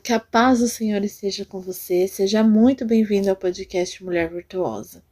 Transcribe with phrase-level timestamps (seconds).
[0.00, 2.08] que a paz do Senhor esteja com você.
[2.08, 5.02] Seja muito bem-vindo ao podcast Mulher Virtuosa.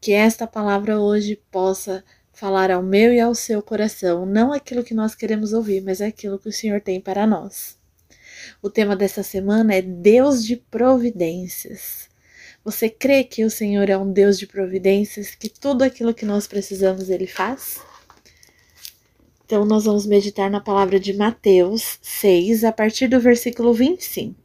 [0.00, 2.02] Que esta palavra hoje possa
[2.32, 6.38] falar ao meu e ao seu coração, não aquilo que nós queremos ouvir, mas aquilo
[6.38, 7.78] que o Senhor tem para nós.
[8.62, 12.08] O tema dessa semana é Deus de providências.
[12.64, 16.46] Você crê que o Senhor é um Deus de providências, que tudo aquilo que nós
[16.46, 17.78] precisamos ele faz?
[19.50, 24.36] Então, nós vamos meditar na palavra de Mateus 6, a partir do versículo 25.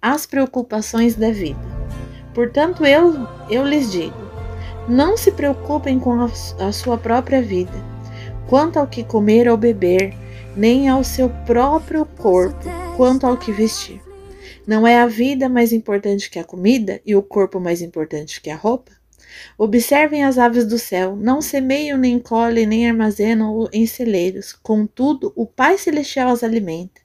[0.00, 1.58] As preocupações da vida.
[2.32, 3.12] Portanto, eu,
[3.50, 4.14] eu lhes digo:
[4.88, 7.72] não se preocupem com a, a sua própria vida,
[8.48, 10.14] quanto ao que comer ou beber,
[10.56, 14.00] nem ao seu próprio corpo, quanto ao que vestir.
[14.64, 18.48] Não é a vida mais importante que a comida e o corpo mais importante que
[18.48, 18.92] a roupa?
[19.56, 24.52] Observem as aves do céu, não semeiam, nem colhem, nem armazenam em celeiros.
[24.52, 27.00] Contudo, o Pai Celestial as alimenta.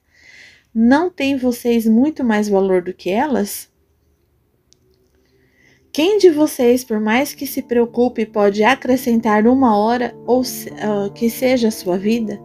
[0.74, 3.68] Não têm vocês muito mais valor do que elas?
[5.92, 11.28] Quem de vocês, por mais que se preocupe, pode acrescentar uma hora ou uh, que
[11.28, 12.40] seja a sua vida?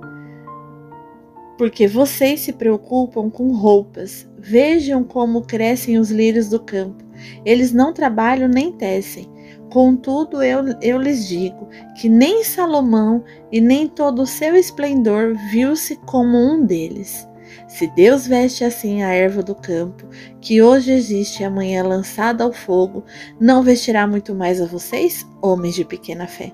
[1.56, 4.28] Porque vocês se preocupam com roupas.
[4.40, 7.04] Vejam como crescem os lírios do campo.
[7.46, 9.28] Eles não trabalham nem tecem.
[9.76, 15.98] Contudo, eu, eu lhes digo que nem Salomão e nem todo o seu esplendor viu-se
[15.98, 17.28] como um deles.
[17.68, 20.08] Se Deus veste assim a erva do campo,
[20.40, 23.04] que hoje existe e amanhã é lançada ao fogo,
[23.38, 26.54] não vestirá muito mais a vocês, homens de pequena fé?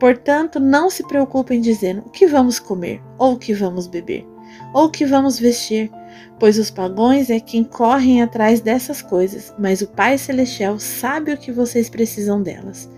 [0.00, 4.26] Portanto, não se preocupem dizendo o que vamos comer, ou o que vamos beber,
[4.72, 5.90] ou o que vamos vestir
[6.42, 11.38] pois os pagões é quem correm atrás dessas coisas, mas o Pai Celestial sabe o
[11.38, 12.90] que vocês precisam delas.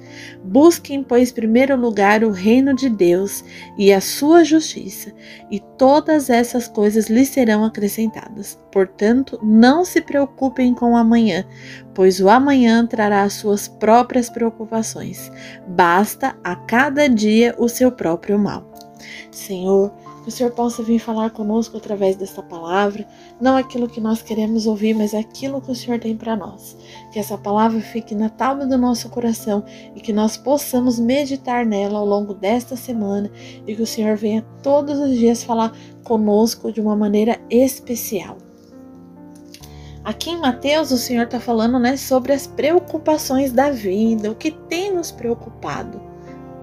[0.43, 3.45] Busquem, pois, em primeiro lugar o reino de Deus
[3.77, 5.13] e a sua justiça,
[5.51, 8.59] e todas essas coisas lhes serão acrescentadas.
[8.73, 11.45] Portanto, não se preocupem com o amanhã,
[11.95, 15.31] pois o amanhã trará as suas próprias preocupações.
[15.69, 18.73] Basta a cada dia o seu próprio mal.
[19.31, 19.93] Senhor,
[20.25, 23.07] que o Senhor possa vir falar conosco através dessa palavra,
[23.39, 26.77] não aquilo que nós queremos ouvir, mas aquilo que o Senhor tem para nós.
[27.13, 29.63] Que essa palavra fique na tábua do nosso coração
[29.95, 33.31] e que nós possamos meditar nela ao longo desta semana
[33.67, 38.39] e que o Senhor venha todos os dias falar conosco de uma maneira especial.
[40.03, 44.51] Aqui em Mateus, o Senhor está falando né, sobre as preocupações da vida, o que
[44.51, 46.01] tem nos preocupado,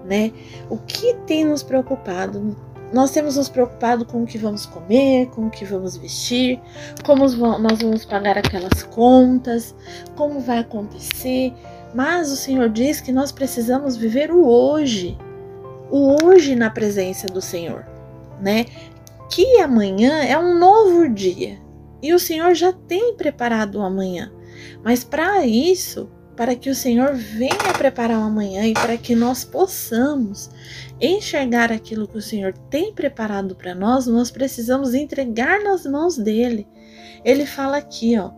[0.05, 0.31] né?
[0.69, 2.55] O que tem nos preocupado?
[2.93, 6.59] Nós temos nos preocupado com o que vamos comer, com o que vamos vestir,
[7.05, 9.73] como nós vamos pagar aquelas contas,
[10.15, 11.53] como vai acontecer.
[11.93, 15.17] Mas o Senhor diz que nós precisamos viver o hoje,
[15.89, 17.85] o hoje na presença do Senhor,
[18.41, 18.65] né?
[19.29, 21.57] Que amanhã é um novo dia
[22.01, 24.31] e o Senhor já tem preparado o amanhã.
[24.83, 26.09] Mas para isso,
[26.41, 30.49] para que o Senhor venha preparar o amanhã e para que nós possamos
[30.99, 36.67] enxergar aquilo que o Senhor tem preparado para nós, nós precisamos entregar nas mãos dele.
[37.23, 38.31] Ele fala aqui, ó,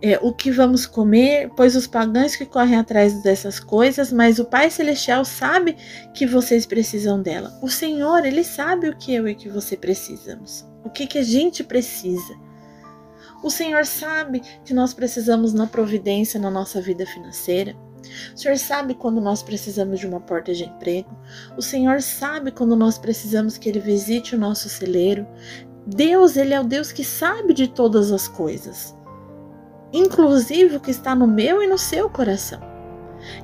[0.00, 4.44] é, o que vamos comer, pois os pagãos que correm atrás dessas coisas, mas o
[4.44, 5.76] Pai Celestial sabe
[6.14, 7.58] que vocês precisam dela.
[7.60, 11.24] O Senhor, ele sabe o que eu e que você precisamos, o que, que a
[11.24, 12.38] gente precisa.
[13.44, 17.76] O Senhor sabe que nós precisamos na providência na nossa vida financeira.
[18.34, 21.14] O Senhor sabe quando nós precisamos de uma porta de emprego.
[21.54, 25.26] O Senhor sabe quando nós precisamos que Ele visite o nosso celeiro.
[25.86, 28.96] Deus, Ele é o Deus que sabe de todas as coisas,
[29.92, 32.62] inclusive o que está no meu e no seu coração.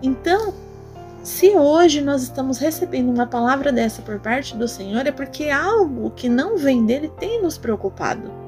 [0.03, 0.55] Então,
[1.23, 6.11] se hoje nós estamos recebendo uma palavra dessa por parte do Senhor, é porque algo
[6.13, 8.40] que não vem dele tem nos preocupado.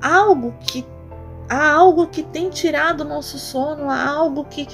[0.00, 0.86] Algo que
[1.48, 4.68] há algo que tem tirado o nosso sono, há algo que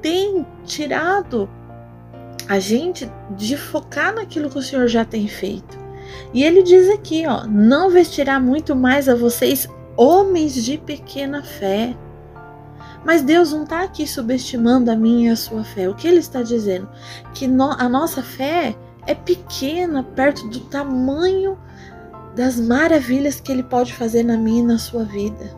[0.00, 1.48] tem tirado
[2.48, 5.78] a gente de focar naquilo que o Senhor já tem feito.
[6.32, 11.96] E ele diz aqui, ó, não vestirá muito mais a vocês homens de pequena fé.
[13.04, 15.88] Mas Deus não está aqui subestimando a minha e a sua fé.
[15.88, 16.88] O que ele está dizendo?
[17.34, 18.76] Que no, a nossa fé
[19.06, 21.58] é pequena perto do tamanho
[22.34, 25.56] das maravilhas que ele pode fazer na minha e na sua vida.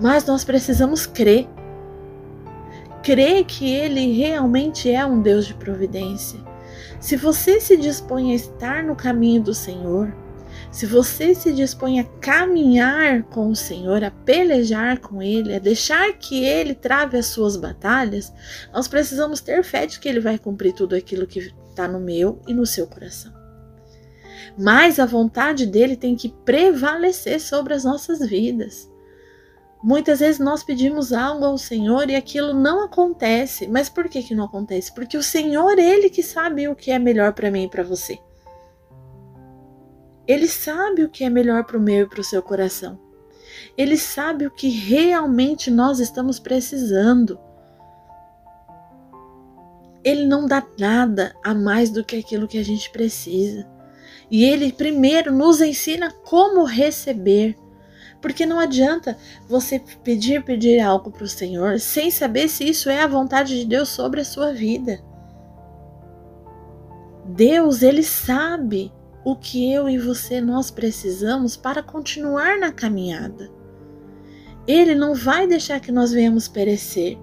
[0.00, 1.48] Mas nós precisamos crer
[3.04, 6.40] crer que Ele realmente é um Deus de providência.
[6.98, 10.12] Se você se dispõe a estar no caminho do Senhor,
[10.72, 16.14] se você se dispõe a caminhar com o Senhor, a pelejar com Ele, a deixar
[16.14, 18.32] que Ele trave as suas batalhas,
[18.72, 22.40] nós precisamos ter fé de que Ele vai cumprir tudo aquilo que está no meu
[22.48, 23.43] e no seu coração.
[24.58, 28.90] Mas a vontade dele tem que prevalecer sobre as nossas vidas.
[29.82, 33.68] Muitas vezes nós pedimos algo ao Senhor e aquilo não acontece.
[33.68, 34.90] Mas por que, que não acontece?
[34.94, 38.18] Porque o Senhor, Ele que sabe o que é melhor para mim e para você.
[40.26, 42.98] Ele sabe o que é melhor para o meu e para o seu coração.
[43.76, 47.38] Ele sabe o que realmente nós estamos precisando.
[50.02, 53.73] Ele não dá nada a mais do que aquilo que a gente precisa.
[54.30, 57.56] E ele primeiro nos ensina como receber.
[58.20, 63.02] Porque não adianta você pedir, pedir algo para o Senhor sem saber se isso é
[63.02, 65.00] a vontade de Deus sobre a sua vida.
[67.26, 68.92] Deus, ele sabe
[69.24, 73.50] o que eu e você nós precisamos para continuar na caminhada.
[74.66, 77.18] Ele não vai deixar que nós venhamos perecer.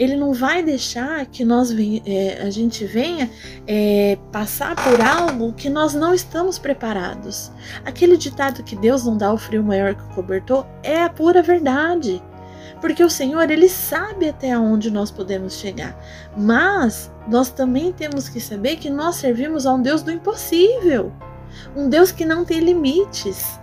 [0.00, 1.70] Ele não vai deixar que nós
[2.06, 3.30] é, a gente venha
[3.66, 7.52] é, passar por algo que nós não estamos preparados.
[7.84, 11.42] Aquele ditado que Deus não dá o frio maior que o cobertor é a pura
[11.42, 12.22] verdade.
[12.80, 15.94] Porque o Senhor, Ele sabe até onde nós podemos chegar.
[16.34, 21.12] Mas nós também temos que saber que nós servimos a um Deus do impossível.
[21.76, 23.60] Um Deus que não tem limites.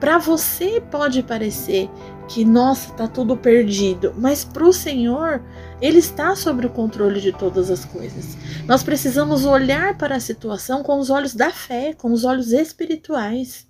[0.00, 1.88] Para você pode parecer
[2.28, 5.42] que, nossa, tá tudo perdido, mas para o Senhor,
[5.80, 8.36] Ele está sobre o controle de todas as coisas.
[8.66, 13.66] Nós precisamos olhar para a situação com os olhos da fé, com os olhos espirituais.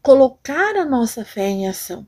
[0.00, 2.06] Colocar a nossa fé em ação.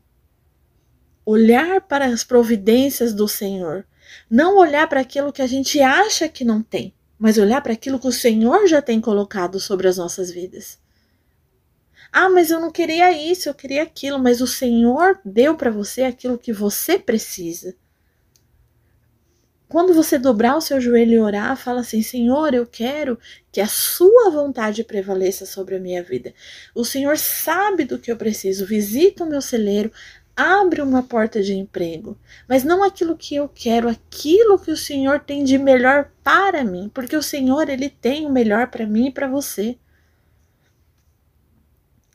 [1.26, 3.84] Olhar para as providências do Senhor.
[4.28, 7.99] Não olhar para aquilo que a gente acha que não tem, mas olhar para aquilo
[7.99, 10.80] que o Senhor já tem colocado sobre as nossas vidas.
[12.12, 16.03] Ah, mas eu não queria isso, eu queria aquilo, mas o Senhor deu para você
[16.03, 17.75] aquilo que você precisa.
[19.69, 23.17] Quando você dobrar o seu joelho e orar, fala assim: Senhor, eu quero
[23.53, 26.35] que a Sua vontade prevaleça sobre a minha vida.
[26.75, 28.67] O Senhor sabe do que eu preciso.
[28.67, 29.93] Visita o meu celeiro,
[30.37, 32.19] abre uma porta de emprego,
[32.49, 36.91] mas não aquilo que eu quero, aquilo que o Senhor tem de melhor para mim,
[36.93, 39.79] porque o Senhor ele tem o melhor para mim e para você.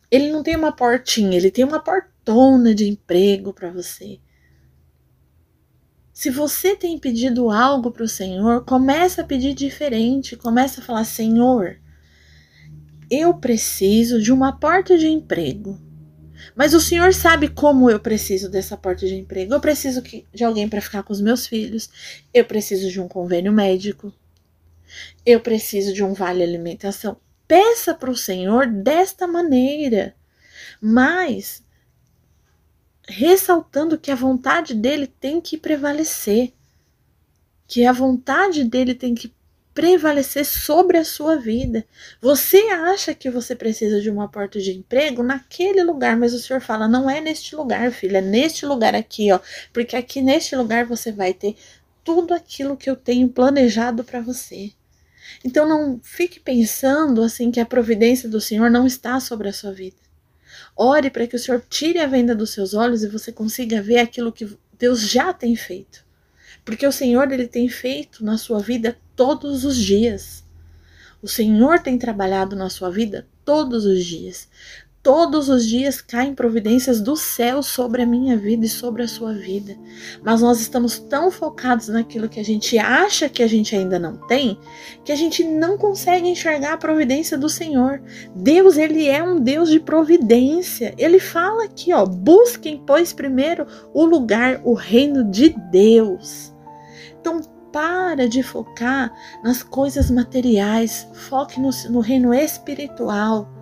[0.10, 4.19] Ele não tem uma portinha, ele tem uma portona de emprego para você.
[6.13, 11.04] Se você tem pedido algo para o Senhor, começa a pedir diferente, começa a falar:
[11.04, 11.78] Senhor,
[13.12, 15.80] eu preciso de uma porta de emprego.
[16.56, 19.54] Mas o Senhor sabe como eu preciso dessa porta de emprego.
[19.54, 20.01] Eu preciso
[20.34, 21.90] de alguém para ficar com os meus filhos.
[22.34, 24.13] Eu preciso de um convênio médico.
[25.25, 27.18] Eu preciso de um vale alimentação.
[27.48, 30.16] Peça para o Senhor desta maneira,
[30.82, 31.64] mas
[33.08, 36.54] ressaltando que a vontade dele tem que prevalecer,
[37.68, 39.34] que a vontade dele tem que
[39.76, 41.86] prevalecer sobre a sua vida.
[42.22, 46.62] Você acha que você precisa de uma porta de emprego naquele lugar, mas o Senhor
[46.62, 49.40] fala: não é neste lugar, filha, é neste lugar aqui, ó,
[49.74, 51.56] porque aqui neste lugar você vai ter
[52.04, 54.72] tudo aquilo que eu tenho planejado para você.
[55.44, 59.72] Então não fique pensando assim que a providência do Senhor não está sobre a sua
[59.72, 59.98] vida.
[60.75, 64.00] Ore para que o Senhor tire a venda dos seus olhos e você consiga ver
[64.00, 66.06] aquilo que Deus já tem feito.
[66.63, 70.44] Porque o Senhor ele tem feito na sua vida todos os dias.
[71.22, 74.48] O Senhor tem trabalhado na sua vida todos os dias.
[75.06, 79.34] Todos os dias caem providências do céu sobre a minha vida e sobre a sua
[79.34, 79.78] vida.
[80.24, 84.18] Mas nós estamos tão focados naquilo que a gente acha que a gente ainda não
[84.18, 84.58] tem,
[85.04, 88.02] que a gente não consegue enxergar a providência do Senhor.
[88.36, 90.96] Deus, ele é um Deus de providência.
[90.98, 96.52] Ele fala aqui, ó, busquem pois primeiro o lugar, o reino de Deus.
[97.22, 103.55] Então, para de focar nas coisas materiais, foque no, no reino espiritual.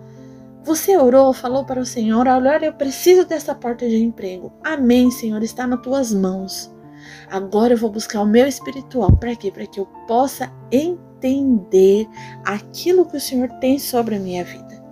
[0.64, 4.50] Você orou, falou para o Senhor: Olha, eu preciso dessa porta de emprego.
[4.64, 6.74] Amém, Senhor, está nas tuas mãos.
[7.30, 9.14] Agora eu vou buscar o meu espiritual.
[9.14, 9.50] Para quê?
[9.50, 12.08] Para que eu possa entender
[12.46, 14.82] aquilo que o Senhor tem sobre a minha vida.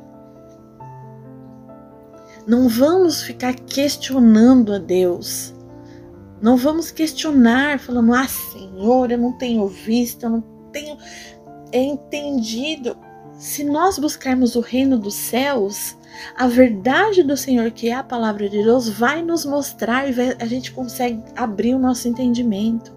[2.47, 5.55] Não vamos ficar questionando a Deus.
[6.43, 10.99] Não vamos questionar, falando: Ah, Senhor, eu não tenho visto, eu não tenho
[11.73, 12.95] entendido
[13.37, 15.97] se nós buscarmos o reino dos céus,
[16.37, 20.47] a verdade do Senhor, que é a palavra de Deus, vai nos mostrar e a
[20.47, 22.93] gente consegue abrir o nosso entendimento.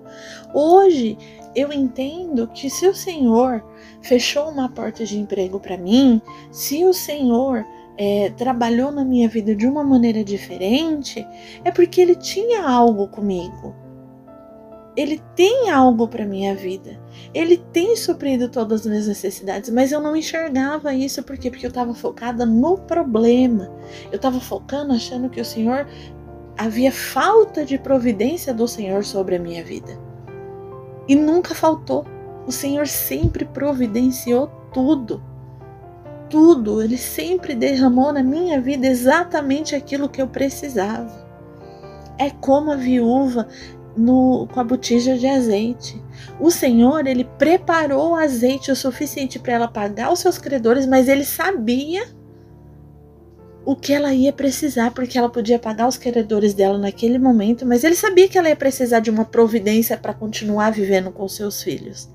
[0.53, 1.17] Hoje
[1.55, 3.63] eu entendo que se o Senhor
[4.01, 7.65] fechou uma porta de emprego para mim, se o Senhor
[7.97, 11.25] é, trabalhou na minha vida de uma maneira diferente,
[11.63, 13.73] é porque Ele tinha algo comigo.
[14.95, 16.99] Ele tem algo para minha vida.
[17.33, 21.49] Ele tem suprido todas as minhas necessidades, mas eu não enxergava isso por quê?
[21.49, 23.69] Porque eu estava focada no problema.
[24.11, 25.85] Eu estava focando achando que o Senhor
[26.57, 29.99] havia falta de providência do Senhor sobre a minha vida.
[31.07, 32.05] E nunca faltou.
[32.47, 35.21] O Senhor sempre providenciou tudo.
[36.29, 41.25] Tudo, ele sempre derramou na minha vida exatamente aquilo que eu precisava.
[42.17, 43.47] É como a viúva
[43.97, 46.01] no, com a botija de azeite.
[46.39, 51.23] O Senhor, ele preparou azeite o suficiente para ela pagar os seus credores, mas ele
[51.23, 52.03] sabia
[53.65, 57.83] o que ela ia precisar, porque ela podia pagar os credores dela naquele momento, mas
[57.83, 62.07] ele sabia que ela ia precisar de uma providência para continuar vivendo com seus filhos.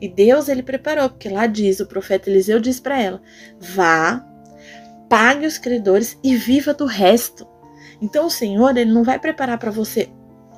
[0.00, 3.22] E Deus ele preparou, porque lá diz, o profeta Eliseu diz para ela:
[3.58, 4.22] "Vá,
[5.08, 7.46] pague os credores e viva do resto".
[8.02, 10.10] Então o Senhor, ele não vai preparar para você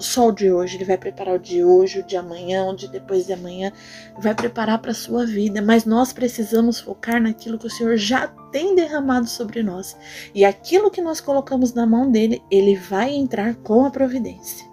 [0.03, 3.27] o de hoje, ele vai preparar o de hoje, o de amanhã, o de depois
[3.27, 3.73] de amanhã,
[4.19, 8.27] vai preparar para a sua vida, mas nós precisamos focar naquilo que o Senhor já
[8.51, 9.97] tem derramado sobre nós.
[10.35, 14.71] E aquilo que nós colocamos na mão dele, ele vai entrar com a providência.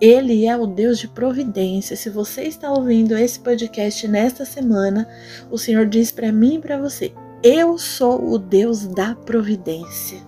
[0.00, 1.96] Ele é o Deus de providência.
[1.96, 5.08] Se você está ouvindo esse podcast nesta semana,
[5.50, 7.12] o Senhor diz para mim e para você:
[7.42, 10.25] Eu sou o Deus da providência.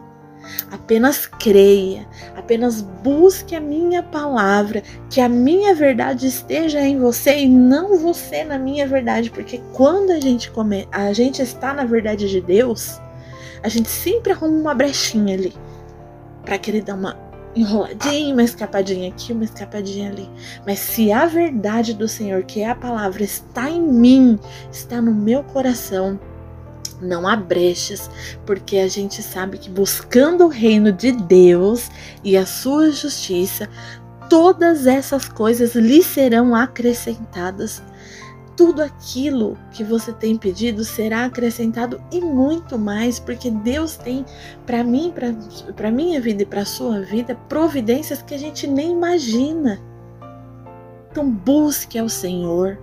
[0.70, 7.48] Apenas creia, apenas busque a minha palavra, que a minha verdade esteja em você e
[7.48, 12.28] não você na minha verdade, porque quando a gente come, a gente está na verdade
[12.28, 13.00] de Deus,
[13.62, 15.52] a gente sempre arruma uma brechinha ali
[16.44, 20.28] para querer dar uma enroladinha, uma escapadinha aqui, uma escapadinha ali.
[20.66, 24.38] Mas se a verdade do Senhor, que é a palavra, está em mim,
[24.70, 26.18] está no meu coração,
[27.00, 28.10] não há brechas,
[28.44, 31.90] porque a gente sabe que buscando o reino de Deus
[32.24, 33.68] e a sua justiça,
[34.28, 37.82] todas essas coisas lhe serão acrescentadas.
[38.56, 44.24] Tudo aquilo que você tem pedido será acrescentado e muito mais, porque Deus tem
[44.66, 45.14] para mim,
[45.76, 49.80] para minha vida e para sua vida, providências que a gente nem imagina.
[51.10, 52.78] Então busque ao Senhor.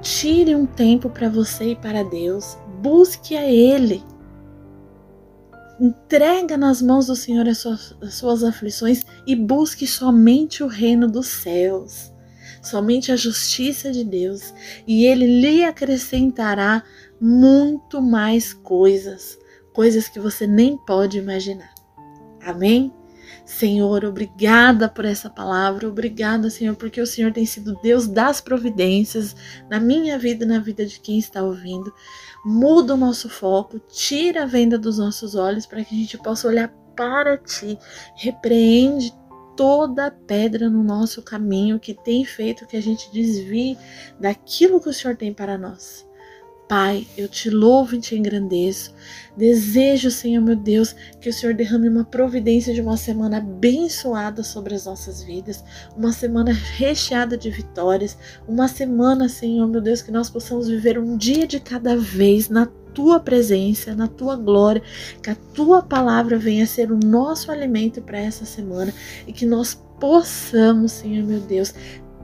[0.00, 4.02] Tire um tempo para você e para Deus busque a Ele.
[5.80, 11.06] Entrega nas mãos do Senhor as suas, as suas aflições e busque somente o reino
[11.06, 12.12] dos céus,
[12.62, 14.54] somente a justiça de Deus,
[14.86, 16.82] e Ele lhe acrescentará
[17.20, 19.38] muito mais coisas,
[19.74, 21.74] coisas que você nem pode imaginar.
[22.42, 22.92] Amém?
[23.46, 29.36] Senhor, obrigada por essa palavra, obrigada, Senhor, porque o Senhor tem sido Deus das providências
[29.70, 31.94] na minha vida e na vida de quem está ouvindo.
[32.44, 36.48] Muda o nosso foco, tira a venda dos nossos olhos para que a gente possa
[36.48, 37.78] olhar para Ti.
[38.16, 39.12] Repreende
[39.56, 43.78] toda pedra no nosso caminho que tem feito que a gente desvie
[44.20, 46.05] daquilo que o Senhor tem para nós.
[46.68, 48.92] Pai, eu te louvo e te engrandeço.
[49.36, 54.74] Desejo, Senhor meu Deus, que o Senhor derrame uma providência de uma semana abençoada sobre
[54.74, 55.62] as nossas vidas,
[55.96, 58.18] uma semana recheada de vitórias,
[58.48, 62.66] uma semana, Senhor meu Deus, que nós possamos viver um dia de cada vez na
[62.92, 64.82] tua presença, na tua glória,
[65.22, 68.92] que a tua palavra venha ser o nosso alimento para essa semana
[69.26, 71.74] e que nós possamos, Senhor meu Deus,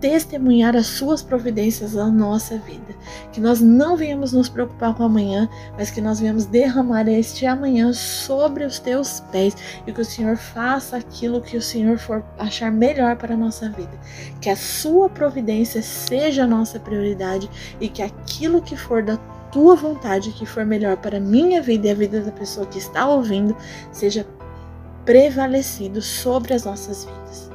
[0.02, 2.92] testemunhar as suas providências na nossa vida.
[3.30, 7.92] Que nós não venhamos nos preocupar com amanhã, mas que nós venhamos derramar este amanhã
[7.92, 9.56] sobre os teus pés
[9.86, 13.70] e que o Senhor faça aquilo que o Senhor for achar melhor para a nossa
[13.70, 13.92] vida.
[14.40, 17.48] Que a sua providência seja a nossa prioridade
[17.80, 19.16] e que aquilo que for da
[19.52, 22.78] tua vontade, que for melhor para a minha vida e a vida da pessoa que
[22.78, 23.56] está ouvindo,
[23.92, 24.26] seja
[25.04, 27.51] prevalecido sobre as nossas vidas.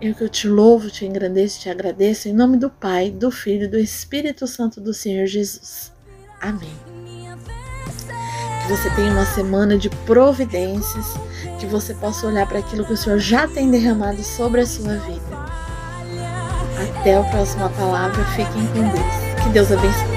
[0.00, 3.64] Eu que eu te louvo, te engrandeço, te agradeço em nome do Pai, do Filho
[3.64, 5.90] e do Espírito Santo do Senhor Jesus.
[6.40, 6.76] Amém.
[8.62, 11.14] Que você tenha uma semana de providências,
[11.58, 14.96] que você possa olhar para aquilo que o Senhor já tem derramado sobre a sua
[14.98, 15.46] vida.
[16.98, 19.42] Até a próxima palavra, fiquem com Deus.
[19.42, 20.15] Que Deus abençoe.